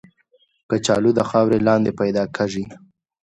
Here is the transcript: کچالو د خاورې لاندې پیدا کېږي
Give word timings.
کچالو 0.69 1.11
د 1.17 1.21
خاورې 1.29 1.59
لاندې 1.67 1.91
پیدا 1.99 2.23
کېږي 2.35 2.63